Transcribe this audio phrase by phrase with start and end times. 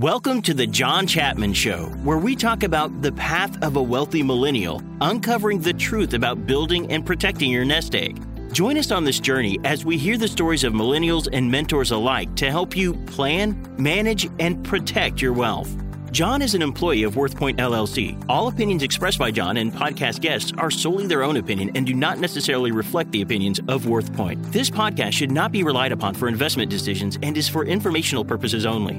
[0.00, 4.22] Welcome to the John Chapman Show, where we talk about the path of a wealthy
[4.22, 8.18] millennial, uncovering the truth about building and protecting your nest egg.
[8.50, 12.34] Join us on this journey as we hear the stories of millennials and mentors alike
[12.36, 15.70] to help you plan, manage, and protect your wealth.
[16.12, 18.24] John is an employee of WorthPoint LLC.
[18.26, 21.92] All opinions expressed by John and podcast guests are solely their own opinion and do
[21.92, 24.50] not necessarily reflect the opinions of WorthPoint.
[24.50, 28.64] This podcast should not be relied upon for investment decisions and is for informational purposes
[28.64, 28.98] only.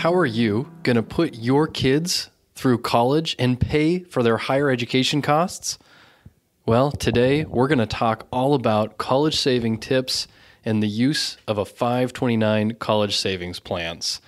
[0.00, 4.70] How are you going to put your kids through college and pay for their higher
[4.70, 5.78] education costs?
[6.64, 10.26] Well, today we're going to talk all about college saving tips
[10.64, 14.22] and the use of a 529 college savings plans.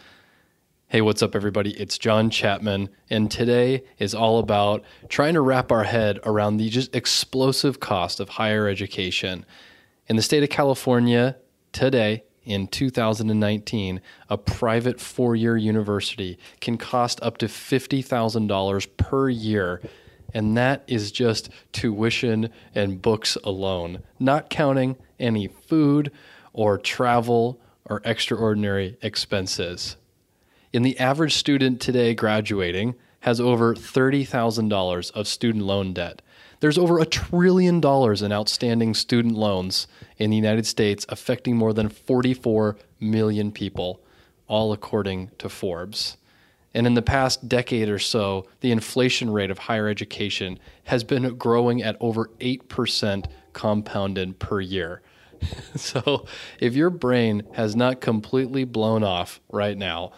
[0.88, 1.70] Hey, what's up, everybody?
[1.80, 6.68] It's John Chapman, and today is all about trying to wrap our head around the
[6.68, 9.46] just explosive cost of higher education.
[10.06, 11.36] In the state of California,
[11.72, 19.80] today, in 2019, a private four year university can cost up to $50,000 per year.
[20.34, 26.11] And that is just tuition and books alone, not counting any food
[26.53, 29.97] or travel or extraordinary expenses.
[30.72, 36.22] And the average student today graduating has over $30,000 of student loan debt.
[36.62, 41.72] There's over a trillion dollars in outstanding student loans in the United States, affecting more
[41.72, 44.00] than 44 million people,
[44.46, 46.19] all according to Forbes.
[46.72, 51.34] And in the past decade or so, the inflation rate of higher education has been
[51.34, 55.02] growing at over 8% compounded per year.
[55.74, 56.26] so
[56.60, 60.12] if your brain has not completely blown off right now,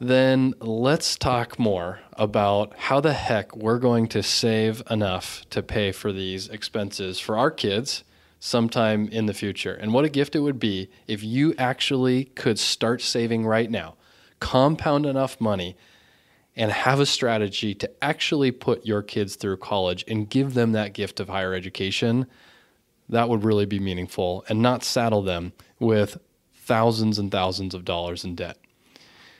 [0.00, 5.92] then let's talk more about how the heck we're going to save enough to pay
[5.92, 8.04] for these expenses for our kids
[8.38, 9.74] sometime in the future.
[9.74, 13.96] And what a gift it would be if you actually could start saving right now,
[14.40, 15.76] compound enough money,
[16.54, 20.94] and have a strategy to actually put your kids through college and give them that
[20.94, 22.26] gift of higher education.
[23.08, 26.18] That would really be meaningful and not saddle them with
[26.54, 28.58] thousands and thousands of dollars in debt.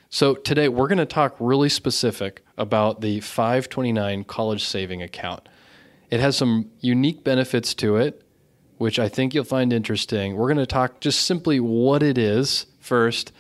[0.09, 5.49] So, today we're going to talk really specific about the 529 college saving account.
[6.11, 8.23] It has some unique benefits to it,
[8.79, 10.37] which I think you'll find interesting.
[10.37, 13.33] We're going to talk just simply what it is first,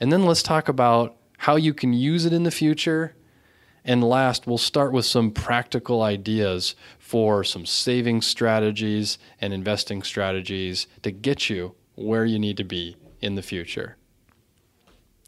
[0.00, 3.14] and then let's talk about how you can use it in the future.
[3.84, 10.88] And last, we'll start with some practical ideas for some saving strategies and investing strategies
[11.02, 13.96] to get you where you need to be in the future.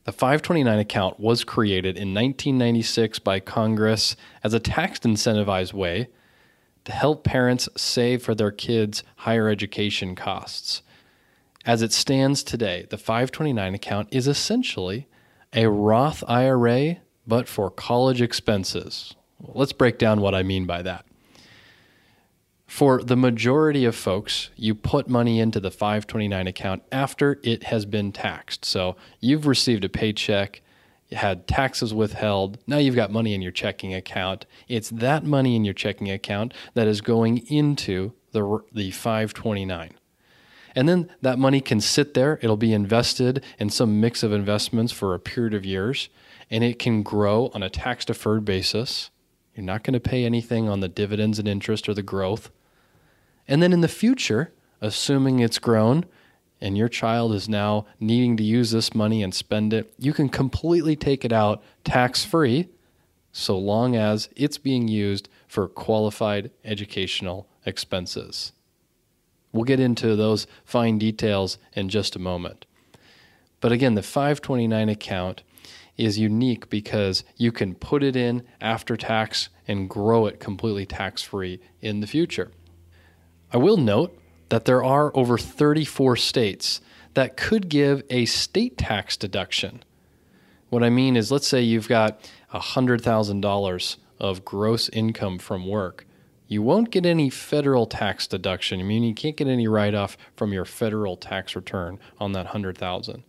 [0.04, 6.08] The 529 account was created in 1996 by Congress as a tax incentivized way
[6.84, 10.82] to help parents save for their kids' higher education costs.
[11.66, 15.06] As it stands today, the 529 account is essentially
[15.52, 16.96] a Roth IRA,
[17.26, 19.14] but for college expenses.
[19.38, 21.04] Let's break down what I mean by that.
[22.70, 27.84] For the majority of folks, you put money into the 529 account after it has
[27.84, 28.64] been taxed.
[28.64, 30.62] So you've received a paycheck,
[31.10, 34.46] had taxes withheld, now you've got money in your checking account.
[34.68, 39.90] It's that money in your checking account that is going into the, the 529.
[40.76, 44.92] And then that money can sit there, it'll be invested in some mix of investments
[44.92, 46.08] for a period of years,
[46.48, 49.10] and it can grow on a tax deferred basis.
[49.56, 52.50] You're not going to pay anything on the dividends and interest or the growth.
[53.46, 56.04] And then in the future, assuming it's grown
[56.60, 60.28] and your child is now needing to use this money and spend it, you can
[60.28, 62.68] completely take it out tax free
[63.32, 68.52] so long as it's being used for qualified educational expenses.
[69.52, 72.66] We'll get into those fine details in just a moment.
[73.60, 75.42] But again, the 529 account
[75.96, 81.22] is unique because you can put it in after tax and grow it completely tax
[81.22, 82.50] free in the future.
[83.52, 84.16] I will note
[84.48, 86.80] that there are over 34 states
[87.14, 89.82] that could give a state tax deduction.
[90.68, 96.06] What I mean is, let's say you've got $100,000 of gross income from work.
[96.46, 98.80] You won't get any federal tax deduction.
[98.80, 102.46] I mean, you can't get any write off from your federal tax return on that
[102.46, 103.24] 100,000.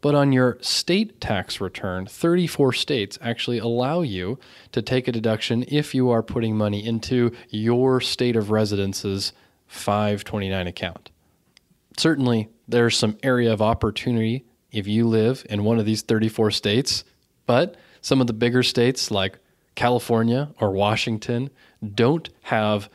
[0.00, 4.40] But on your state tax return, 34 states actually allow you
[4.72, 9.32] to take a deduction if you are putting money into your state of residence's
[9.72, 11.10] 529 account.
[11.96, 17.04] Certainly, there's some area of opportunity if you live in one of these 34 states,
[17.46, 19.38] but some of the bigger states like
[19.74, 21.50] California or Washington
[21.94, 22.90] don't have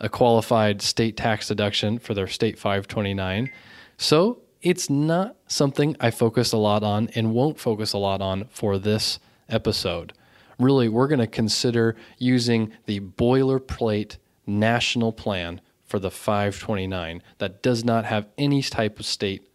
[0.00, 3.50] a qualified state tax deduction for their state 529.
[3.98, 8.46] So, it's not something I focus a lot on and won't focus a lot on
[8.50, 9.18] for this
[9.48, 10.14] episode.
[10.58, 15.60] Really, we're going to consider using the boilerplate national plan
[15.92, 19.46] for the 529 that does not have any type of state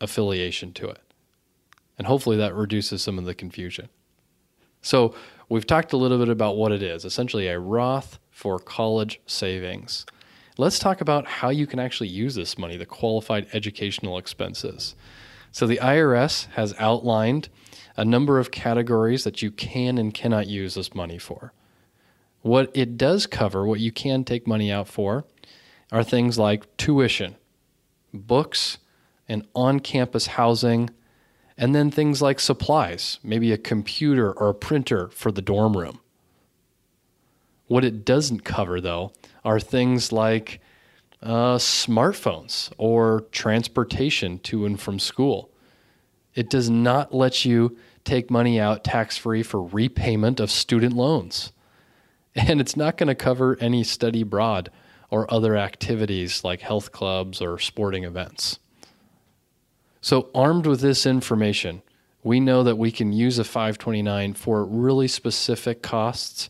[0.00, 1.02] affiliation to it.
[1.98, 3.90] And hopefully that reduces some of the confusion.
[4.80, 5.14] So,
[5.50, 10.06] we've talked a little bit about what it is essentially a Roth for college savings.
[10.56, 14.94] Let's talk about how you can actually use this money, the qualified educational expenses.
[15.50, 17.50] So, the IRS has outlined
[17.98, 21.52] a number of categories that you can and cannot use this money for.
[22.40, 25.26] What it does cover, what you can take money out for,
[25.92, 27.36] are things like tuition,
[28.12, 28.78] books,
[29.28, 30.90] and on campus housing,
[31.56, 36.00] and then things like supplies, maybe a computer or a printer for the dorm room.
[37.66, 39.12] What it doesn't cover, though,
[39.44, 40.60] are things like
[41.22, 45.50] uh, smartphones or transportation to and from school.
[46.34, 51.52] It does not let you take money out tax free for repayment of student loans.
[52.34, 54.70] And it's not going to cover any study abroad
[55.12, 58.58] or other activities like health clubs or sporting events.
[60.00, 61.82] So, armed with this information,
[62.24, 66.48] we know that we can use a 529 for really specific costs,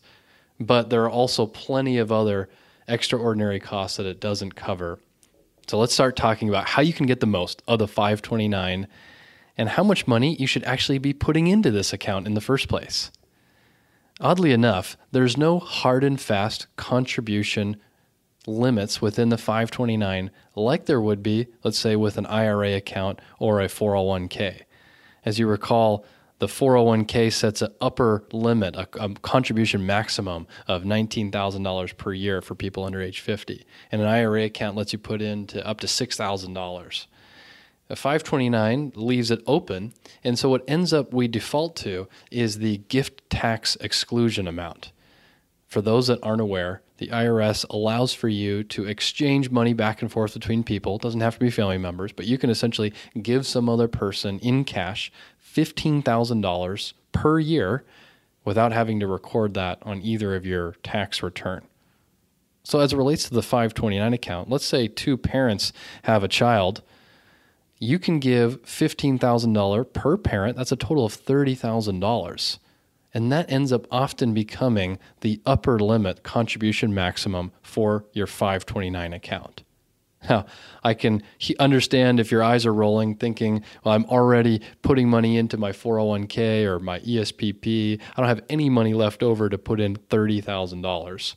[0.61, 2.49] but there are also plenty of other
[2.87, 4.97] extraordinary costs that it doesn't cover.
[5.67, 8.87] So, let's start talking about how you can get the most of the 529
[9.57, 12.69] and how much money you should actually be putting into this account in the first
[12.69, 13.11] place.
[14.21, 17.75] Oddly enough, there's no hard and fast contribution
[18.45, 23.61] limits within the 529 like there would be, let's say, with an IRA account or
[23.61, 24.61] a 401k.
[25.25, 26.05] As you recall,
[26.39, 32.53] the 401k sets an upper limit, a, a contribution maximum of $19,000 per year for
[32.55, 33.65] people under age 50.
[33.91, 37.05] And an IRA account lets you put in to up to $6,000.
[37.89, 39.93] A 529 leaves it open,
[40.23, 44.91] and so what ends up we default to is the gift tax exclusion amount.
[45.73, 50.11] For those that aren't aware, the IRS allows for you to exchange money back and
[50.11, 50.97] forth between people.
[50.97, 54.37] It doesn't have to be family members, but you can essentially give some other person
[54.41, 55.11] in cash
[55.43, 57.83] $15,000 per year
[58.45, 61.63] without having to record that on either of your tax return.
[62.63, 65.73] So, as it relates to the 529 account, let's say two parents
[66.03, 66.83] have a child
[67.79, 70.55] you can give $15,000 per parent.
[70.55, 72.59] That's a total of $30,000.
[73.13, 79.63] And that ends up often becoming the upper limit contribution maximum for your 529 account.
[80.29, 80.45] Now,
[80.83, 81.21] I can
[81.59, 86.63] understand if your eyes are rolling, thinking, well, I'm already putting money into my 401k
[86.63, 87.99] or my ESPP.
[87.99, 91.35] I don't have any money left over to put in $30,000.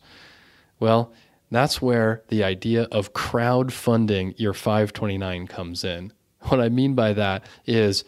[0.78, 1.12] Well,
[1.50, 6.12] that's where the idea of crowdfunding your 529 comes in.
[6.42, 8.04] What I mean by that is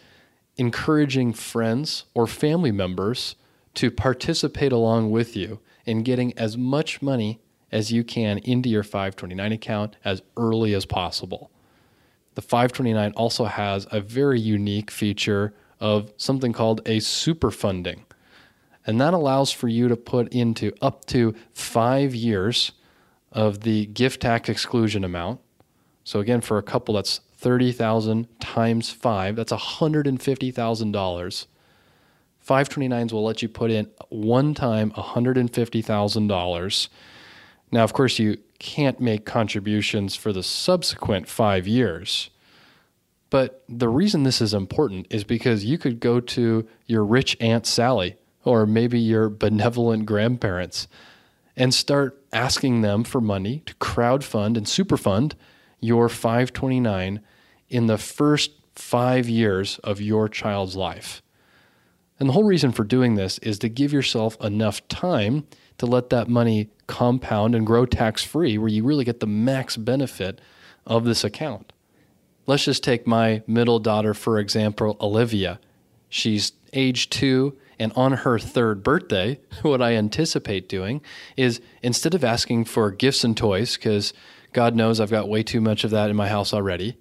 [0.55, 3.35] encouraging friends or family members
[3.75, 7.39] to participate along with you in getting as much money
[7.71, 11.51] as you can into your 529 account as early as possible.
[12.35, 18.05] The 529 also has a very unique feature of something called a super funding.
[18.85, 22.71] And that allows for you to put into up to five years
[23.31, 25.39] of the gift tax exclusion amount.
[26.03, 31.45] So, again, for a couple, that's 30,000 times 5, that's $150,000.
[32.49, 36.89] 529s will let you put in one time $150,000.
[37.71, 42.31] Now, of course, you can't make contributions for the subsequent 5 years.
[43.29, 47.67] But the reason this is important is because you could go to your rich Aunt
[47.67, 50.87] Sally or maybe your benevolent grandparents
[51.55, 55.33] and start asking them for money to crowdfund and superfund
[55.79, 57.21] your 529
[57.69, 61.21] in the first five years of your child's life.
[62.19, 65.47] And the whole reason for doing this is to give yourself enough time
[65.77, 69.77] to let that money compound and grow tax free, where you really get the max
[69.77, 70.41] benefit
[70.85, 71.71] of this account.
[72.45, 75.59] Let's just take my middle daughter, for example, Olivia.
[76.09, 81.01] She's age two, and on her third birthday, what I anticipate doing
[81.37, 84.13] is instead of asking for gifts and toys, because
[84.51, 86.97] God knows I've got way too much of that in my house already.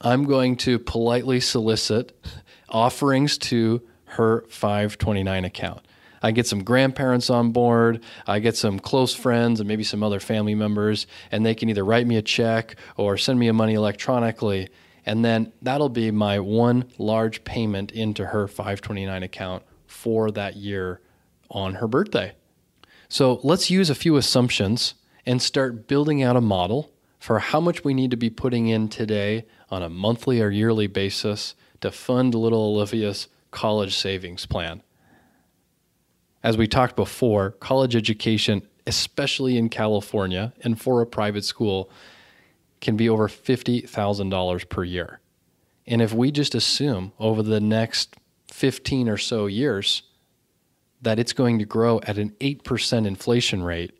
[0.00, 2.12] I'm going to politely solicit
[2.68, 5.86] offerings to her 529 account.
[6.22, 10.20] I get some grandparents on board, I get some close friends and maybe some other
[10.20, 14.68] family members, and they can either write me a check or send me money electronically.
[15.04, 21.00] And then that'll be my one large payment into her 529 account for that year
[21.50, 22.32] on her birthday.
[23.08, 24.94] So let's use a few assumptions
[25.24, 28.88] and start building out a model for how much we need to be putting in
[28.88, 34.82] today on a monthly or yearly basis to fund little Olivia's college savings plan.
[36.42, 41.88] As we talked before, college education, especially in California and for a private school,
[42.82, 45.20] can be over $50,000 per year.
[45.86, 48.16] And if we just assume over the next
[48.48, 50.02] 15 or so years
[51.00, 53.98] that it's going to grow at an 8% inflation rate,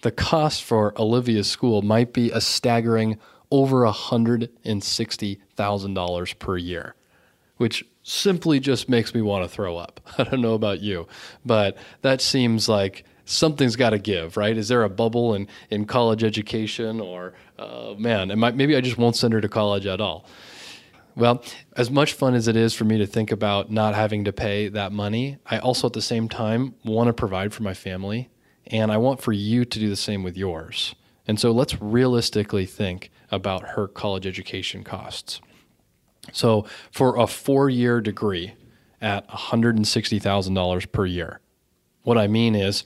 [0.00, 3.18] the cost for Olivia's school might be a staggering
[3.50, 6.94] over $160,000 per year,
[7.58, 10.00] which simply just makes me want to throw up.
[10.18, 11.06] I don't know about you,
[11.44, 14.56] but that seems like something's got to give, right?
[14.56, 18.96] Is there a bubble in, in college education or, uh, man, I, maybe I just
[18.96, 20.24] won't send her to college at all.
[21.14, 21.42] Well,
[21.76, 24.68] as much fun as it is for me to think about not having to pay
[24.68, 28.30] that money, I also at the same time want to provide for my family
[28.68, 30.94] and I want for you to do the same with yours.
[31.26, 35.40] And so let's realistically think about her college education costs.
[36.32, 38.54] So, for a four year degree
[39.00, 41.40] at $160,000 per year,
[42.02, 42.84] what I mean is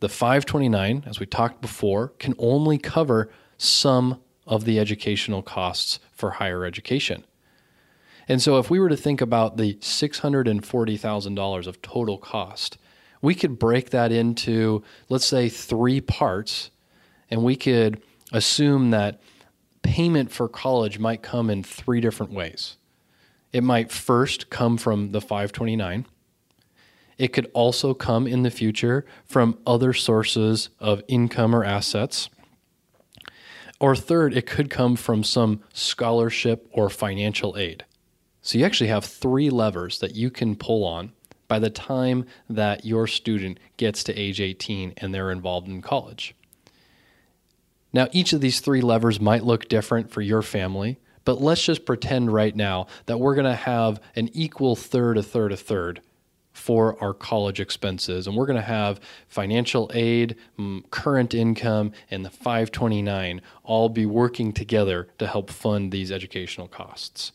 [0.00, 6.32] the 529, as we talked before, can only cover some of the educational costs for
[6.32, 7.24] higher education.
[8.28, 12.78] And so, if we were to think about the $640,000 of total cost,
[13.22, 16.70] we could break that into, let's say, three parts,
[17.30, 19.20] and we could assume that
[19.82, 22.76] payment for college might come in three different ways.
[23.52, 26.06] It might first come from the 529.
[27.18, 32.30] It could also come in the future from other sources of income or assets.
[33.78, 37.84] Or third, it could come from some scholarship or financial aid.
[38.42, 41.12] So you actually have three levers that you can pull on
[41.48, 46.34] by the time that your student gets to age 18 and they're involved in college.
[47.92, 51.84] Now, each of these three levers might look different for your family, but let's just
[51.84, 56.00] pretend right now that we're going to have an equal third, a third, a third
[56.52, 58.26] for our college expenses.
[58.26, 64.06] And we're going to have financial aid, mm, current income, and the 529 all be
[64.06, 67.30] working together to help fund these educational costs.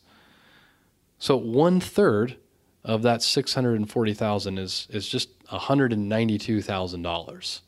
[1.18, 2.36] So one third
[2.84, 7.60] of that 640,000 is is just $192,000.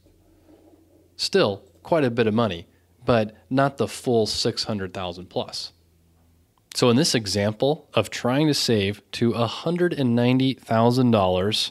[1.16, 2.66] Still quite a bit of money,
[3.06, 5.72] but not the full 600,000 plus.
[6.74, 11.70] So in this example of trying to save to $190,000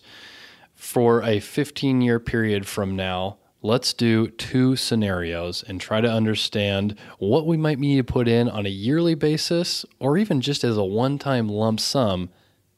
[0.75, 6.96] for a 15 year period from now, let's do two scenarios and try to understand
[7.20, 10.77] what we might need to put in on a yearly basis or even just as
[10.77, 12.30] a one time lump sum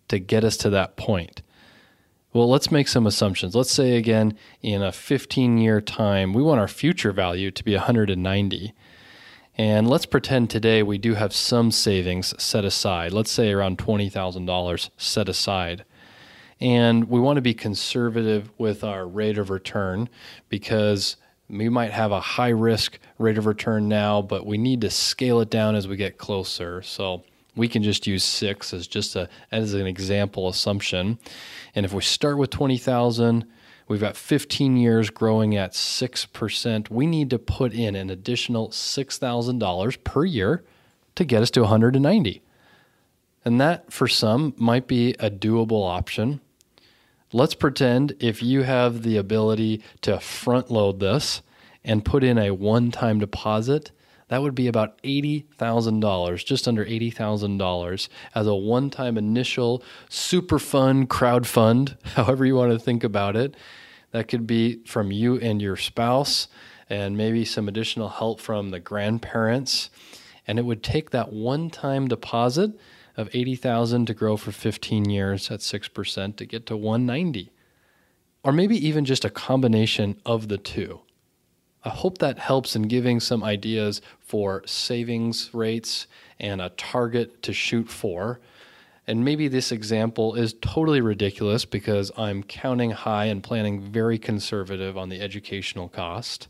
[0.09, 1.41] to get us to that point?
[2.31, 3.55] Well, let's make some assumptions.
[3.55, 7.73] Let's say again, in a 15 year time, we want our future value to be
[7.73, 8.73] 190.
[9.59, 13.11] And let's pretend today we do have some savings set aside.
[13.11, 15.83] Let's say around $20,000 set aside.
[16.61, 20.07] And we want to be conservative with our rate of return
[20.47, 21.17] because
[21.49, 25.41] we might have a high risk rate of return now, but we need to scale
[25.41, 26.81] it down as we get closer.
[26.81, 27.25] So
[27.57, 31.19] we can just use six as just a as an example assumption.
[31.75, 33.45] And if we start with 20,000,
[33.89, 36.89] we've got 15 years growing at 6%.
[36.89, 40.63] We need to put in an additional $6,000 per year
[41.15, 42.41] to get us to 190.
[43.43, 46.39] And that for some might be a doable option.
[47.34, 51.41] Let's pretend if you have the ability to front load this
[51.84, 53.91] and put in a one time deposit
[54.29, 61.07] that would be about $80,000, just under $80,000 as a one time initial super fun
[61.07, 63.55] crowd fund, however you want to think about it.
[64.12, 66.48] That could be from you and your spouse,
[66.89, 69.89] and maybe some additional help from the grandparents.
[70.48, 72.71] And it would take that one time deposit
[73.17, 77.51] of 80,000 to grow for 15 years at 6% to get to 190.
[78.43, 81.01] Or maybe even just a combination of the two.
[81.83, 86.07] I hope that helps in giving some ideas for savings rates
[86.39, 88.39] and a target to shoot for.
[89.07, 94.98] And maybe this example is totally ridiculous because I'm counting high and planning very conservative
[94.98, 96.48] on the educational cost.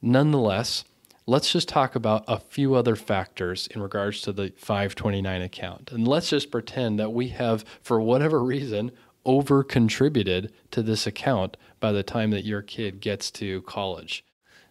[0.00, 0.84] Nonetheless,
[1.26, 5.92] let's just talk about a few other factors in regards to the 529 account.
[5.92, 8.92] And let's just pretend that we have, for whatever reason,
[9.24, 14.24] over contributed to this account by the time that your kid gets to college.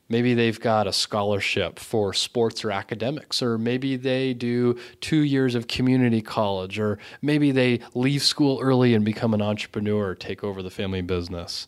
[0.09, 5.53] Maybe they've got a scholarship for sports or academics, or maybe they do two years
[5.53, 10.43] of community college, or maybe they leave school early and become an entrepreneur or take
[10.43, 11.67] over the family business.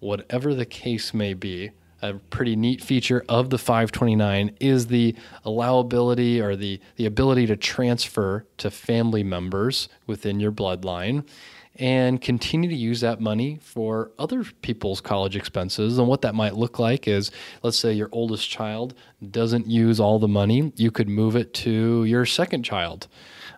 [0.00, 6.40] Whatever the case may be, a pretty neat feature of the 529 is the allowability
[6.40, 11.24] or the, the ability to transfer to family members within your bloodline
[11.78, 15.98] and continue to use that money for other people's college expenses.
[15.98, 17.30] And what that might look like is
[17.62, 18.94] let's say your oldest child
[19.30, 23.08] doesn't use all the money, you could move it to your second child.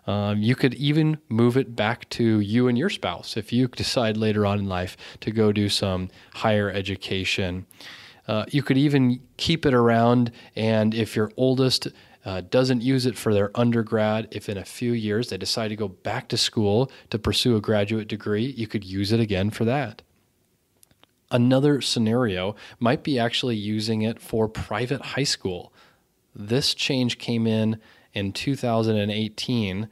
[0.07, 4.17] Um, you could even move it back to you and your spouse if you decide
[4.17, 7.65] later on in life to go do some higher education.
[8.27, 11.87] Uh, you could even keep it around, and if your oldest
[12.23, 15.75] uh, doesn't use it for their undergrad, if in a few years they decide to
[15.75, 19.65] go back to school to pursue a graduate degree, you could use it again for
[19.65, 20.01] that.
[21.31, 25.73] Another scenario might be actually using it for private high school.
[26.35, 27.79] This change came in
[28.13, 29.87] in 2018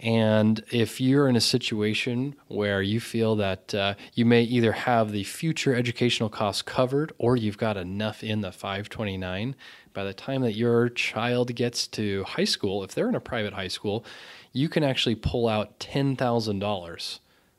[0.00, 5.12] and if you're in a situation where you feel that uh, you may either have
[5.12, 9.54] the future educational costs covered or you've got enough in the 529,
[9.92, 13.52] by the time that your child gets to high school, if they're in a private
[13.52, 14.02] high school,
[14.52, 17.18] you can actually pull out $10,000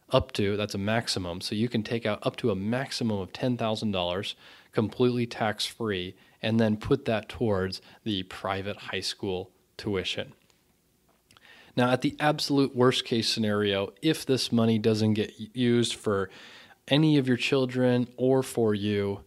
[0.10, 1.42] up to, that's a maximum.
[1.42, 4.36] So you can take out up to a maximum of $10,000
[4.72, 10.34] completely tax free and then put that towards the private high school tuition.
[11.76, 16.30] Now, at the absolute worst case scenario, if this money doesn't get used for
[16.88, 19.22] any of your children or for you,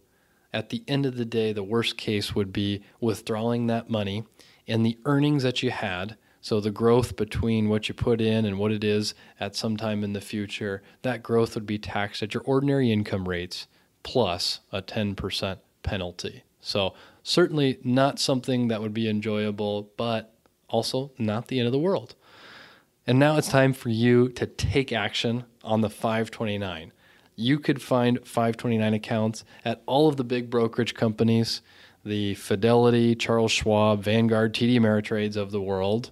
[0.53, 4.23] at the end of the day, the worst case would be withdrawing that money
[4.67, 6.17] and the earnings that you had.
[6.39, 10.03] So, the growth between what you put in and what it is at some time
[10.03, 13.67] in the future, that growth would be taxed at your ordinary income rates
[14.03, 16.43] plus a 10% penalty.
[16.61, 20.35] So, certainly not something that would be enjoyable, but
[20.69, 22.15] also not the end of the world.
[23.07, 26.91] And now it's time for you to take action on the 529.
[27.35, 31.61] You could find 529 accounts at all of the big brokerage companies,
[32.03, 36.09] the Fidelity, Charles Schwab, Vanguard, TD Ameritrades of the world.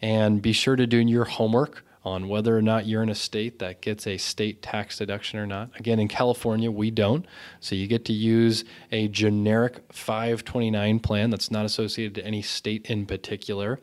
[0.00, 3.60] And be sure to do your homework on whether or not you're in a state
[3.60, 5.70] that gets a state tax deduction or not.
[5.78, 7.24] Again, in California, we don't.
[7.60, 12.86] So you get to use a generic 529 plan that's not associated to any state
[12.86, 13.78] in particular.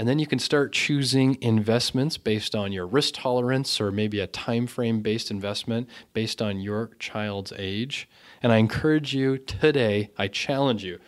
[0.00, 4.26] And then you can start choosing investments based on your risk tolerance or maybe a
[4.26, 8.08] time frame based investment based on your child's age.
[8.42, 11.00] And I encourage you today, I challenge you,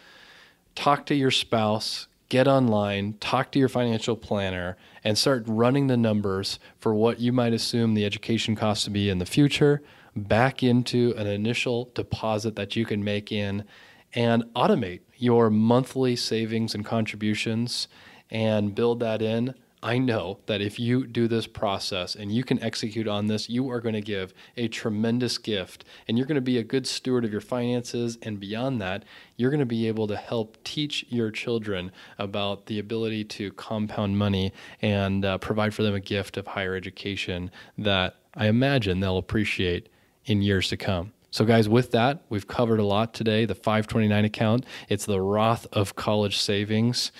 [0.74, 5.96] talk to your spouse, get online, talk to your financial planner, and start running the
[5.96, 9.82] numbers for what you might assume the education costs to be in the future
[10.14, 13.64] back into an initial deposit that you can make in
[14.12, 17.88] and automate your monthly savings and contributions
[18.32, 22.62] and build that in, I know that if you do this process and you can
[22.62, 26.40] execute on this, you are going to give a tremendous gift and you're going to
[26.40, 28.16] be a good steward of your finances.
[28.22, 29.04] And beyond that,
[29.36, 34.16] you're going to be able to help teach your children about the ability to compound
[34.16, 39.18] money and uh, provide for them a gift of higher education that I imagine they'll
[39.18, 39.88] appreciate
[40.24, 41.12] in years to come.
[41.32, 43.46] So, guys, with that, we've covered a lot today.
[43.46, 47.10] The 529 account, it's the Roth of college savings.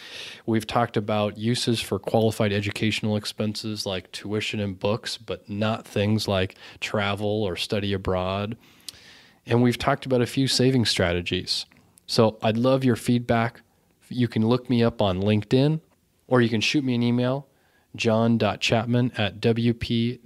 [0.44, 6.28] We've talked about uses for qualified educational expenses like tuition and books, but not things
[6.28, 8.58] like travel or study abroad.
[9.46, 11.64] And we've talked about a few saving strategies.
[12.06, 13.62] So, I'd love your feedback.
[14.10, 15.80] You can look me up on LinkedIn
[16.26, 17.48] or you can shoot me an email
[17.94, 20.22] john.chapman at wpwm.com.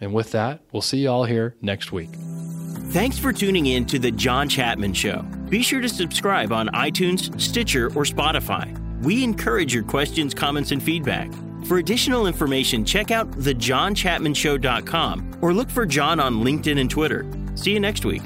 [0.00, 2.10] And with that, we'll see you all here next week.
[2.90, 5.22] Thanks for tuning in to The John Chapman Show.
[5.48, 8.78] Be sure to subscribe on iTunes, Stitcher, or Spotify.
[9.02, 11.30] We encourage your questions, comments, and feedback.
[11.64, 17.24] For additional information, check out thejohnchapmanshow.com or look for John on LinkedIn and Twitter.
[17.54, 18.22] See you next week.